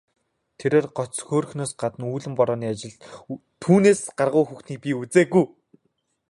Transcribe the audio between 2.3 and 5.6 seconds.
борооны ажилд түүнээс гаргуу хүүхнийг би үзээгүй.